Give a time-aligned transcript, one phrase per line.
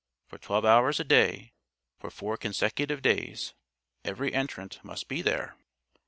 [0.25, 1.53] For twelve hours a day
[1.99, 3.53] for four consecutive days
[4.03, 5.55] every entrant must be there.